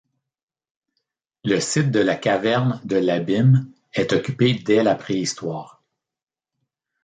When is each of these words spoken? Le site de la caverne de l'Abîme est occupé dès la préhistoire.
Le 1.43 1.59
site 1.59 1.91
de 1.91 1.99
la 1.99 2.15
caverne 2.15 2.81
de 2.85 2.97
l'Abîme 2.97 3.71
est 3.93 4.13
occupé 4.13 4.55
dès 4.55 4.81
la 4.81 4.95
préhistoire. 4.95 5.83